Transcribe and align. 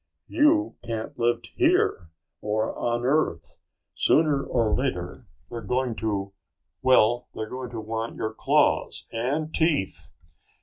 "You 0.25 0.77
can't 0.83 1.19
live 1.19 1.43
here 1.53 2.09
or 2.41 2.75
on 2.75 3.05
Earth. 3.05 3.55
Sooner 3.93 4.43
or 4.43 4.73
later 4.73 5.27
they're 5.51 5.61
going 5.61 5.93
to 5.97 6.33
well, 6.81 7.27
they're 7.35 7.47
going 7.47 7.69
to 7.69 7.79
want 7.81 8.15
your 8.15 8.33
claws 8.33 9.05
and 9.13 9.53
teeth. 9.53 10.09